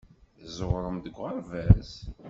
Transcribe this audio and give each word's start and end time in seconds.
Tẓewrem 0.45 0.97
deg 0.99 1.15
uɣerbaz. 1.17 1.91